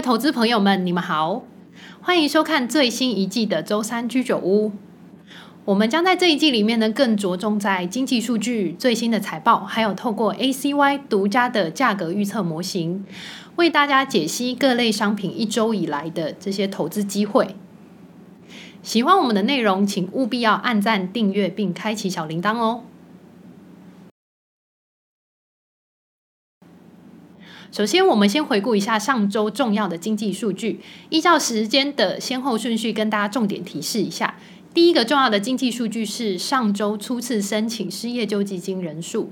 [0.00, 1.42] 位投资朋友们，你们好，
[2.00, 4.72] 欢迎收看最新一季的周三居酒屋。
[5.66, 13.04] 我们将在这一季里面呢，更着重在经济数据、最新的财报，还有透过 ACY 独家的价格预测模型，
[13.56, 17.54] 为大家解析各类商品一周以来的这些投资机会。
[18.82, 22.84] 喜欢我们的内容，请务必要按赞、订阅并开启小铃铛哦。
[27.72, 34.34] 首先，我们先回顾一下上周重要的经济数据，依照时间的先后顺序，跟大家重点提示一下。
[34.74, 39.30] 第一个重要的经济数据是上周初次申请失业救济金人数。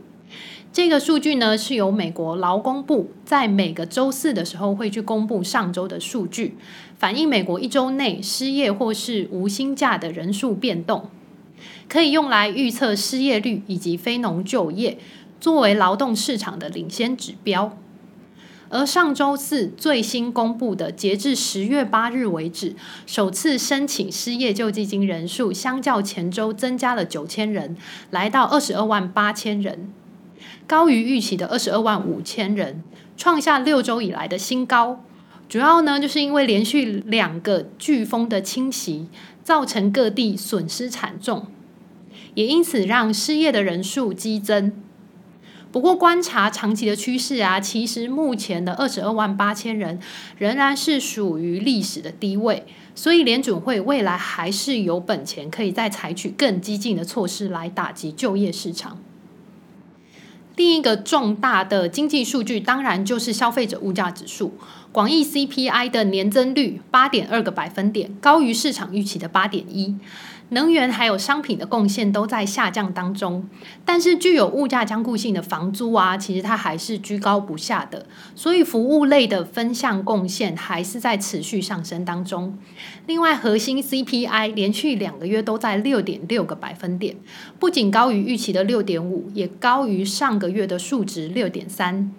[0.72, 6.56] 这个数据呢，是由美国劳工部在每个周四的时候会去公布上周的数据，
[6.96, 11.10] 反映美国一周内失业或是无薪假的人数变动，
[11.88, 14.96] 可以用来预测失业率以及非农就业，
[15.40, 17.76] 作为劳动市场的领先指标。
[18.70, 22.74] 而上周四最新公布的，截至十月八日为止，
[23.06, 27.76] 首次申请失业救济金人数，相较前周增加了九千人，
[28.10, 29.90] 来到二十二万八千人，
[30.66, 32.82] 高于预期的二十二万五千人，
[33.16, 35.02] 创下六周以来的新高。
[35.48, 39.08] 主要呢，就是因为连续两个飓风的侵袭，
[39.42, 41.46] 造成各地损失惨重，
[42.34, 44.72] 也因此让失业的人数激增。
[45.70, 50.00] 不过，观察长期的趋势啊，其实目前的二十二万八千人
[50.38, 58.98] 仍然是属于历史的低位，所以联准会未来还是有本钱可以再采取更激进的措施来打击就业市场。
[60.56, 64.54] 另一个重大的经济数据，当然就是消费者物价指数，
[64.90, 69.94] 广义 CPI 的年增率八点二个百分点，高于市场预期的八点一。
[70.50, 73.48] 能源还有商品的贡献都在下降当中，
[73.84, 82.56] 但是具有物价僵固性的房租啊，其实它还是居高不下的，所以服务类的分项贡献还是在持续上升当中。
[83.06, 87.16] 另外，核心 CPI 连续两个月都在六点六个百分点，
[87.58, 92.10] 不仅高于预期的六点五，也高于上个月的数值六点三。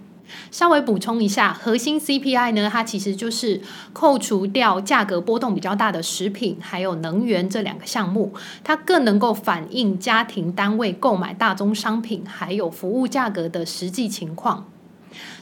[0.52, 3.62] 稍微补充一下，核心 CPI 呢，它其实就是
[3.94, 14.68] 扣除掉价格波动比较大的食品还有能源这两个项目，它更能够反映家庭单位购买大宗商品还有服务价格的实际情况。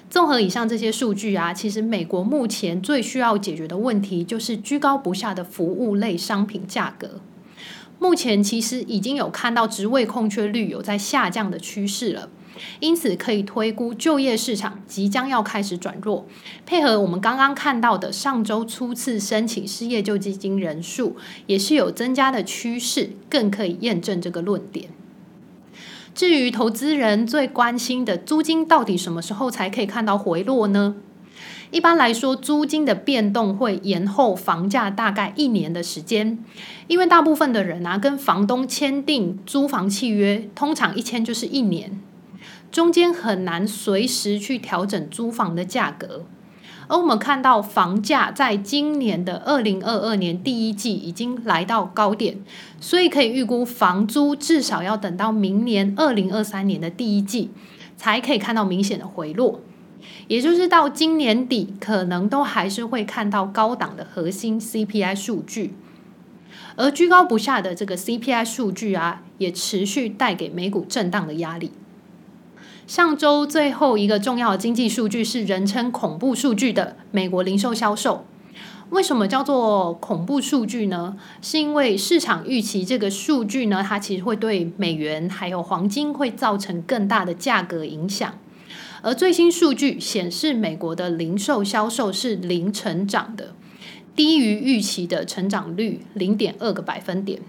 [0.10, 7.20] 综合以上这些数据啊，其实美国目前最需要解决的问题就是居高不下的服务类商品价格。
[8.00, 12.30] 目前其实已经有看到职位空缺率有在下降的趋势了。
[12.80, 16.26] 因此，可以推估就业市场即将要开始转弱，
[16.66, 21.16] 配合我们刚刚看到的上周初次申请失业救济金人数
[21.46, 24.90] 也是有增加的趋势，更可以验证这个论点。
[26.16, 30.96] 至于投资人最关心的租金到底什么时候才可以看到回落呢？
[31.70, 36.44] 一般来说，租金的变动会延后房价大概一年的时间，
[36.88, 42.02] 因为大部分的人啊跟房东签订租房契约，通常一签就是一年。
[42.72, 46.26] 中间很难随时去调整租房的价格，
[46.88, 52.38] 而我们看到房价在今年的二零二二年第一季已经来到高点，
[52.80, 57.50] 所以可以预估房租至少要等到明年二零二三年的第一季
[57.96, 59.62] 才可以看到明显的回落，
[60.28, 65.74] 也就是到今年底可能都还是会看到高档的核心 CPI 数据，
[66.76, 71.72] 而居高不下的这个 CPI 数据啊，也持续带给美股震荡的压力。
[72.88, 78.26] 上周最后一个重要的经济数据是人称“恐怖数据”的美国零售销售。
[78.92, 81.18] 为什么叫做恐怖数据呢？
[81.42, 88.34] 是因为市场预期这个数据呢，它其实会对美元还有黄金会造成更大的价格影响。
[89.02, 93.54] 而最新数据显示，美国的零售销售是零成长的，
[94.16, 97.42] 低于预期的成长率零点二个百分点。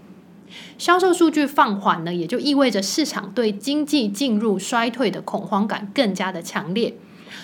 [0.76, 6.94] 销售数据放缓呢，也就意味着市场对经济进入衰退的恐慌感更加的强烈，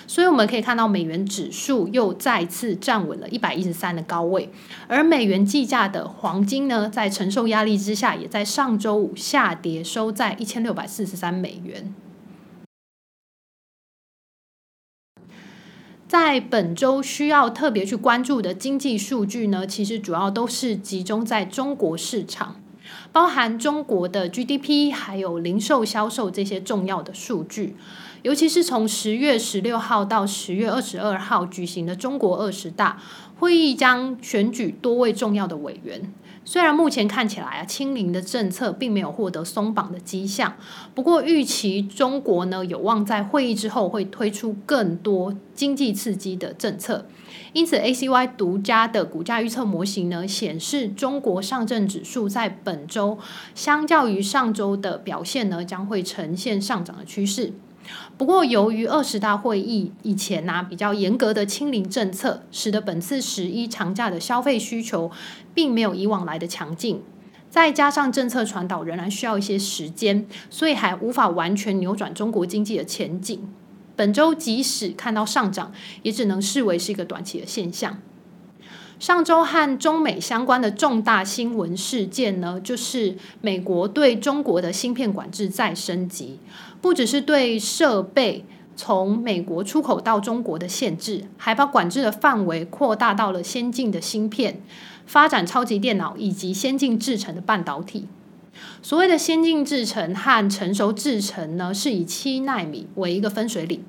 [0.07, 4.49] 所以我们可以看到美元指数又再次站稳了一百一十三的高位，
[4.87, 11.93] 而美元计价的黄金呢，在承受压力之下，也在上周五下跌，收在一千六百四十三美元。
[16.07, 22.61] 在本周需要特别去关注的经济数据呢，其实主要都是集中在中国市场。
[23.15, 27.77] 包含中国的 GDP，还有零售销售这些重要的数据，
[28.25, 32.99] 尤其是从十月十六号到十月二十二号举行的中国二十大
[33.37, 36.11] 会议，将选举多位重要的委员，
[36.43, 40.55] 虽然目前看起来啊，清零的政策并没有获得松绑的迹象，
[40.95, 47.05] 不过预期中国呢有望在会议之后会推出更多经济刺激的政策，
[47.53, 53.19] 因此 ACY 独家的股价预测模型呢显示，中国上证指数在本周
[53.53, 57.53] 相较于上周的表现呢将会呈现上涨的趋势。
[58.17, 65.11] 不过，由于二十大会议以前呢比较严格的清零政策，使得本次十一长假的消费需求
[65.53, 67.01] 并没有以往来的强劲，
[67.49, 73.41] 再加上政策传导仍然需要一些时间，所以还无法完全扭转中国经济的前景。
[73.97, 75.71] 本周即使看到上涨，
[76.03, 77.99] 也只能视为是一个短期的现象。
[78.97, 86.39] 上周和中美相关的重大新闻事件呢，就是美国对中国的芯片管制再升级。
[86.85, 88.45] 不只是对设备
[88.75, 94.61] 从美国出口到中国的限制，还把管制的范围扩大到了先进的芯片、
[95.07, 98.07] 发展超级电脑以及先进制程的半导体。
[98.83, 103.83] 所谓的先进制程和成熟制程呢，是以七纳米为一个分水岭，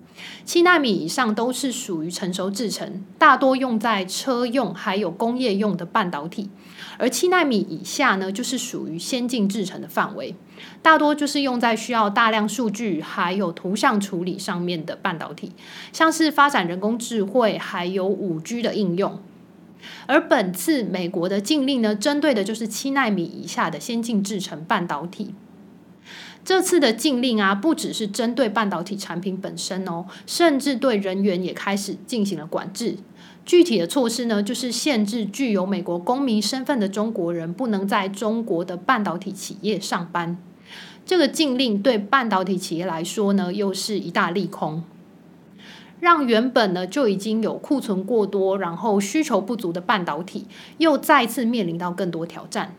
[0.47, 6.49] 七纳米以上都是属于成熟制程，大多用在车用还有工业用的半导体。
[6.99, 10.35] 而七纳米以下呢，就是属于先进制程的范围，
[10.83, 15.53] 大多就是用在需要大量数据还有图像处理上面的半导体，
[15.93, 19.21] 像是发展人工智慧还有五 G 的应用。
[20.07, 25.35] 而本次美国的禁令呢，针对的就是七纳米以下的先进制程半导体。
[26.45, 32.97] 这次的禁令啊，不只是针对半导体产品本身哦，甚至对人员也开始进行了管制。
[33.47, 40.37] 具体的措施呢，就是限制具有美国公民身份的中国人不能在中国的半导体企业上班。
[41.05, 44.83] 这个禁令对半导体企业来说呢，又是一大利空，
[46.01, 50.47] 让原本呢就已经有库存过多，然后需求不足的半导体，
[50.79, 52.75] 又再次面临到更多挑战。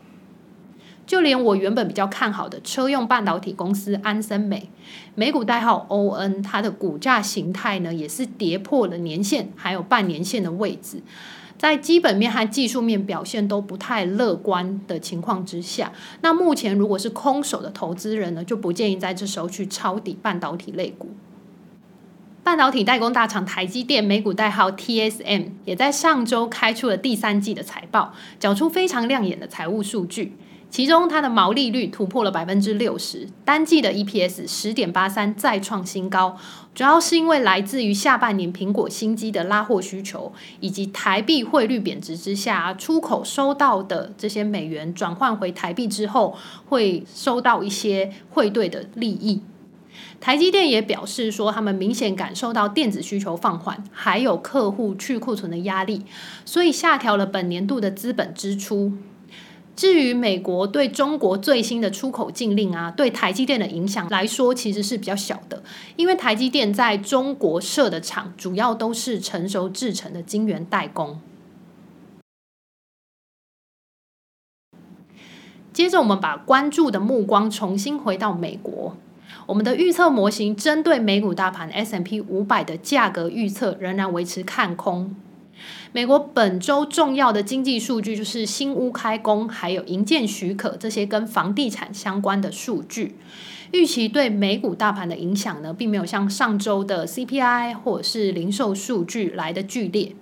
[1.07, 4.69] 就连我原本比较看好的车用半导体公司安森美，
[5.15, 11.01] 美股代号 ON，它的股价形态呢也是跌破了年线还有半年线的位置，
[11.57, 21.11] 在基本面和技术面表现都不太乐观的情况之下，那目前如果是空手的投资人呢，就不建议在这时候去抄底半导体类股。
[22.43, 30.33] 半导体代工大厂台积电，美股代号 TSM，也在上周开出了第三季的财报，缴出非常亮眼的财务数据。
[30.69, 36.37] 其中，它的毛利率突破了百分之六十，单季的 EPS 十点八三再创新高，
[36.75, 46.37] 主要是因为来自于下半年苹果新机的拉货需求，以及台币汇率贬值之下，出口收到的这些美元转换回台币之后，
[46.67, 49.41] 会收到一些汇兑的利益。
[50.19, 56.03] 台积电也表示说，他们明显感受到电子需求放缓，还有客户去库存的压力，
[56.43, 58.93] 所以下调了本年度的资本支出。
[59.77, 65.61] 至于美国对中国最新的出口禁令啊，对台积电的影响来说，其实是比较小的，
[65.95, 71.21] 因为台积电在中国设的厂主要都是成熟制程的晶圆代工。
[75.71, 78.97] 接着，我们把关注的目光重新回到美国，
[79.45, 85.15] 我们的预测模型针对美股大盘 S M P 五百的价格预测仍然维持看空。
[85.91, 93.15] 美国本周重要的经济数据就是新屋开工，还有营建许可这些跟房地产相关的数据。
[93.71, 100.15] 预期对美股大盘的影响呢，并没有像上周的 CPI 或者是零售数据来得剧烈。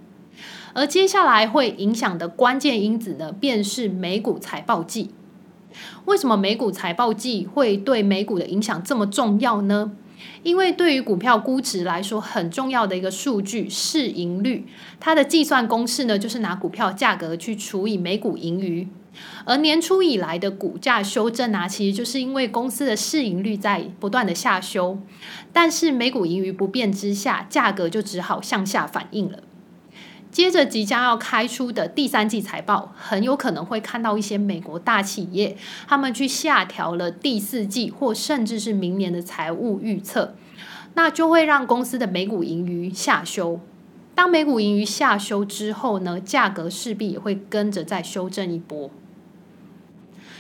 [0.74, 5.12] 而接下来会影响的关键因子呢，便是美股财报季。
[6.06, 9.92] 为什么美股财报季会对美股的影响这么重要呢？
[10.44, 14.66] 因为对于股票估值来说，很重要的一个数据市盈率，
[15.00, 18.88] 它的计算公式呢，就是拿股票价格去除以每股盈余。
[19.46, 25.00] 而年初以来的股价修正啊，其实就是因为公司的市盈率在不断的下修，
[25.54, 29.40] 但是每股盈余不变之下，价格就只好向下反应了。
[30.36, 35.56] 接着即将要开出的第三季财报，很有可能会看到一些美国大企业，
[35.88, 40.36] 他们去下调了第四季或甚至是明年的财务预测，
[40.96, 43.62] 那就会让公司的美股盈余下修。
[44.14, 48.92] 当美股盈余下修之后呢，价格势必也会跟着再修正一波。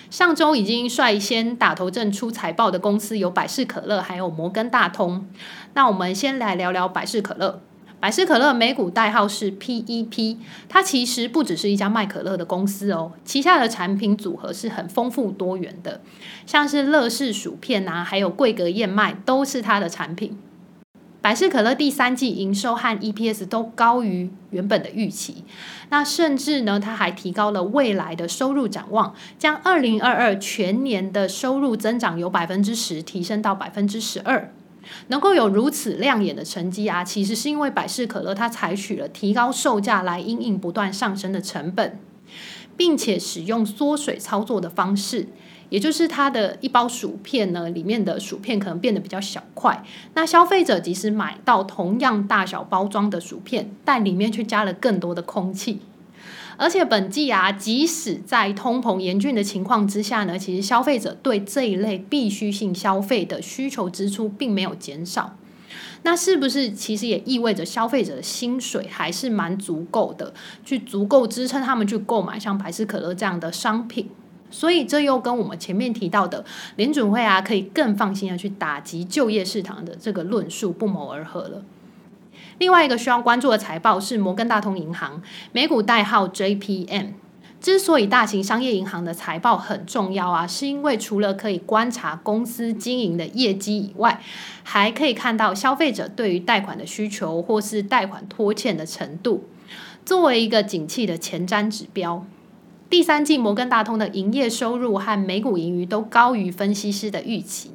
[0.09, 5.25] 上周已经率先打头阵出财报的公司有百事可乐，还有摩根大通。
[5.73, 7.61] 那我们先来聊聊百事可乐。
[7.99, 10.37] 百事可乐美股代号是 PEP，
[10.69, 16.01] 它其实不只是一家卖可乐的公司哦，旗下的产品组合是很丰富多元的，
[16.45, 20.37] 像是乐事薯片啊，还有桂格燕麦都是它的产品。
[21.19, 25.43] 百事可乐第三季营收和 EPS 都高于原本的预期，
[25.89, 34.53] 那甚至呢，它还提高了未来的收入展望，将二零二二全年的收入增长由百分之十提升到百分之十二。
[35.07, 41.99] 能够有如此亮眼的成绩啊，其实是因为百事可乐它采取了提高售价来因应不断上升的成本，
[42.75, 45.27] 并且使用缩水操作的方式，
[45.69, 55.79] 也就是它的一包薯片呢，里面的薯片可能变得比较小块，那消费者即使买到同样大小包装的薯片，但里面却加了更多的空气。
[56.57, 65.35] 而且本季啊，即使在通膨严峻的情况之下呢，其实消费者对这一类必需性消费的需求支出并没有减少。
[66.03, 70.33] 那是不是其实也意味着消费者的薪水还是蛮足够的，
[70.63, 74.09] 去足够支撑他们去购买像百事可乐这样的商品？
[74.51, 76.45] 所以这又跟我们前面提到的
[76.75, 81.63] 联准会啊，可以更放心的去打击就业市场的这个论述不谋而合了。
[82.57, 85.21] 另外一个需要关注的财报是摩根大通银行，
[85.51, 87.13] 美股代号 JPM。
[87.61, 94.21] 之所以大型商业银行的财报很重要啊，是因为除了可以观察公司经营的业绩以外，
[94.61, 99.45] 还可以看到消费者对于贷款的需求或是贷款拖欠的程度，
[100.05, 102.23] 作为一个景气的前瞻指标。
[102.87, 107.71] 第三季摩根大通的营业收入和每股盈余都高于分析师的预期。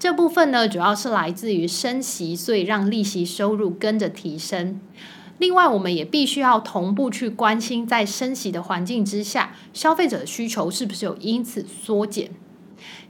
[0.00, 4.80] 这部分呢，主要是来自于升息，所以让利息收入跟着提升。
[5.36, 12.30] 另外，我们也必须要同步去关心，在升息的环境之下，消费者的需求是不是有因此缩减？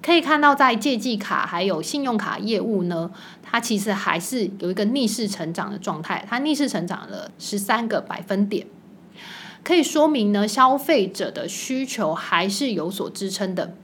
[0.03, 8.67] 可以看到，在借记卡还有信用卡业务呢，它其实还是有一个逆势成长的状态，它逆势成长了十三个百分点，
[9.63, 13.77] 可以说明呢，消费者的需求还是有所支撑的。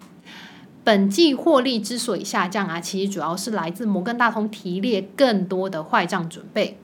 [0.86, 6.78] 本季获利之所以下降啊，其实主要是来自摩根大通提列更多的坏账准备。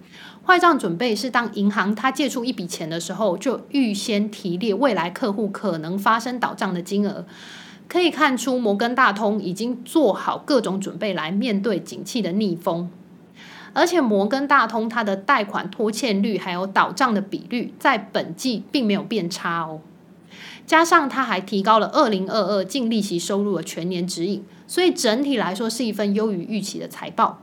[0.44, 7.24] 坏账准备是当银行它借出一笔钱的时候，就预先提列未来客户可能发生倒账的金额。
[7.86, 12.90] 可以看出，摩根大通已经做好各种准备来面对景气的逆风。
[13.72, 19.80] 而且，摩根大通它的贷款拖欠率还有倒账的比率，在本季并没有变差哦。
[20.72, 27.42] 加上他还提高了二零二二净利息收入的全年指引，所以整体来说是一份优于预期的财报。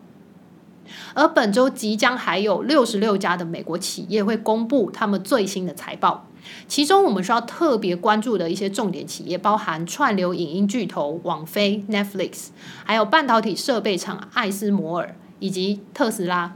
[1.13, 6.25] 而本周即将还有六十六家的美国企业会公布他们最新的财报，
[6.67, 12.47] 其中我们需要特别关注的一些重点企业，包含串流影音巨头网飞 Netflix，
[12.83, 16.55] 还有半导体设备厂艾斯摩尔以及特斯拉。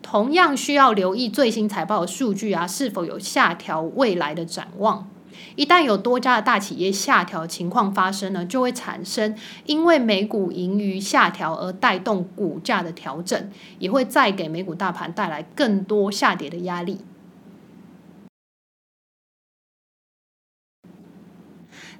[0.00, 5.08] 同样需要留意最新财报的数据啊，是否有下调未来的展望。
[5.56, 9.36] 一旦有多家的大企业下调情况发生呢，就会产生
[9.66, 17.00] 因为美股盈余下调而带动股价的调整，也会再给美股大盘带来更多下跌的压力。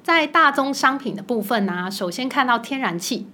[0.02, 3.26] 在大宗商品的部分呢、首先看到天然气，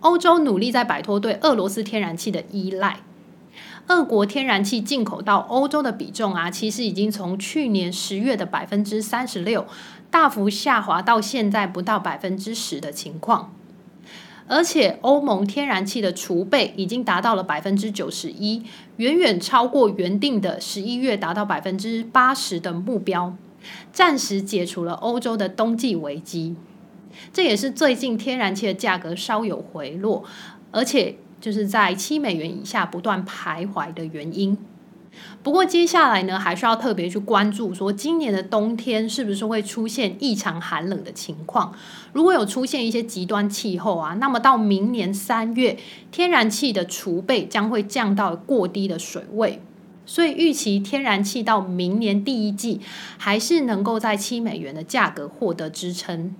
[0.00, 3.00] 欧洲努力在摆脱对俄罗斯天然气的依赖。
[3.88, 9.66] 俄国天然气进口到欧洲的比重啊，其实已经从去年十月的百分之三十六
[10.10, 13.54] 大幅下滑到现在不到百分之十的情况。
[14.46, 18.62] 而且欧盟天然气的储备已经达到了百分之九十一，
[18.96, 23.34] 远远超过原定的十一月达到百分之八十的目标，
[23.90, 26.56] 暂时解除了欧洲的冬季危机。
[27.32, 30.24] 这也是最近天然气的价格稍有回落，
[30.72, 31.16] 而且。
[31.40, 34.56] 就是在七美元以下不断徘徊的原因。
[35.42, 41.72] 不过接下来呢，还需要特别去关注，说今年的冬天是不是会出现异常寒冷的情况？
[42.12, 45.76] 如果有出现一些极端气候啊，那么到明年三月，
[46.12, 49.60] 天然气的储备将会降到过低的水位。
[50.06, 52.80] 所以预期天然气到明年第一季
[53.18, 56.34] 还是能够在七美元的价格获得支撑。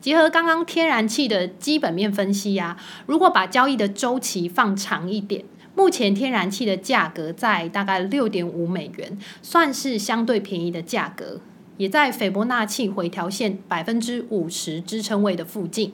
[0.00, 11.40] 结合刚刚天然气的基本面分析呀、啊，如果把交易的周期放长一点，目前天然气的价格在大概六点五美元，算是相对便宜的价格，
[11.76, 15.92] 也在斐波那契回调线百分之五十支撑位的附近，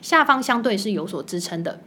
[0.00, 1.80] 下方相对是有所支撑的。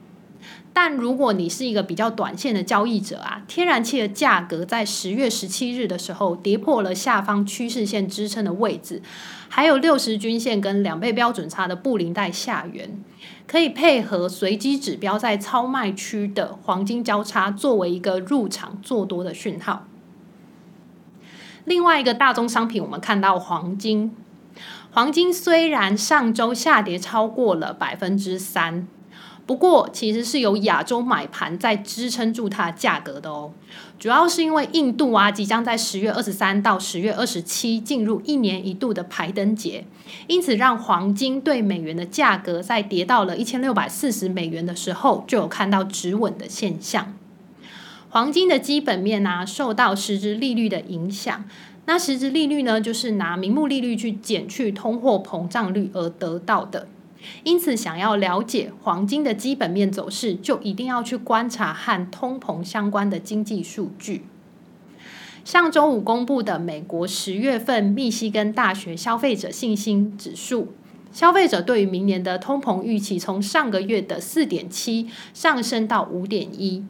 [0.76, 9.04] 但如果你是一个比较短线的交易者啊，天然气的价格在十月十七日的时候跌破了下方趋势线支撑的位置，
[9.48, 13.00] 还有六十均线跟两倍标准差的布林带下缘，
[13.46, 19.86] 可以配合随机指标在超卖区的黄金交叉，作为一个入场做多的讯号。
[21.66, 24.16] 另外一个大宗商品，我们看到黄金，
[24.92, 28.88] 黄金虽然上周下跌超过了百分之三。
[29.46, 33.52] 不过，其实是由亚洲买盘在支撑住它的价格的哦。
[34.00, 39.86] 主要是因为印度啊，即将在十月二十三到十月二十七进入一年一度的排灯节，
[40.28, 47.14] 因此让黄金对美元的价格在跌到了一千六百四十美元的时候，就有看到止稳的现象。
[48.10, 51.44] 黄金的基本面啊，受到实质利率的影响。
[51.86, 56.88] 那实质利率呢，就是拿名目利率去减去通货膨胀率而得到的。
[57.44, 64.24] 因此，想要了解黄金的基本面走势，就一定要去观察和通膨相关的经济数据。
[65.44, 70.74] 上周五公布的美国十月份密西根大学消费者信心指数，
[71.12, 76.86] 消费者对于明年的通膨预期从上个月的四点七上升到五点一，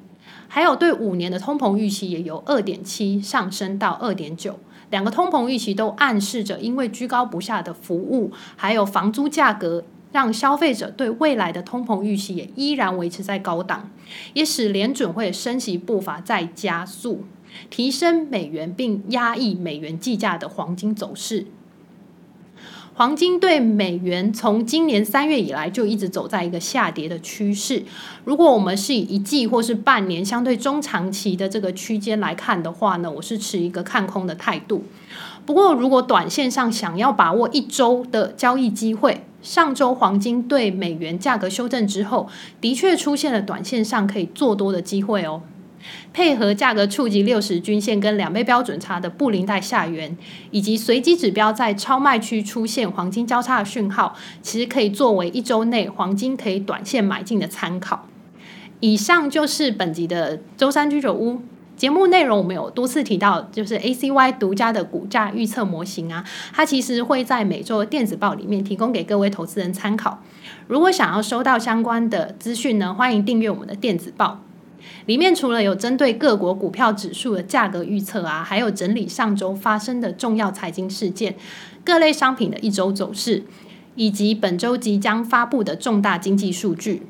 [0.47, 4.59] 还有对五年的通膨预期也由二点七上升到二点九。
[4.91, 9.83] 两个通膨预期都暗示着，因为居高不下的服务还有房租价格。
[10.13, 13.91] 让消费者对未来的通膨预期也依然维持在高档，
[14.34, 17.25] 也使联准会升息步伐再加速，
[17.70, 21.48] 提升美元并压抑美元计价的黄金走势。
[22.96, 27.84] 黄金对美元从今年三月以来就一直走在一个下跌的趋势。
[28.24, 34.84] 如果我们是以一季或是半年相对中长期的这个区间来看的话呢，我是持一个看空的态度。
[35.45, 42.29] 不过，如果短线上想要把握一周的交易机会，上周黄金对美元价格修正之后，
[42.62, 45.41] 的确出现了短线上可以做多的机会哦。
[46.13, 50.17] 配合价格触及六十均线跟两倍标准差的布林带下缘，
[50.51, 58.07] 以及随机指标在超卖区出现黄金交叉的讯号，其实可以作为一周内黄金可以短线买进的参考。
[58.79, 61.41] 以上就是本集的周三居酒屋。
[61.75, 70.22] 节目内容我们有多次提到，就是 ACY 独家的股价预测模型啊，它其实会在每周的电子报里面提供给各位投资人参考。
[70.68, 74.42] 如果想要收到相关的资讯呢，欢迎订阅我们的电子报。
[75.06, 81.36] 里面除了有针对各国股票指数的价格预测啊，还有整理上周发生的重要财经事件、
[81.84, 83.44] 各类商品的一周走势，
[83.96, 87.03] 以及本周即将发布的重大经济数据。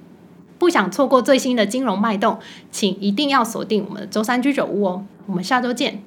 [0.64, 2.40] 不想错过最新的金融脉动，
[2.72, 5.04] 请一定要锁定我们的周三居酒屋哦！
[5.26, 6.02] 我们下周见。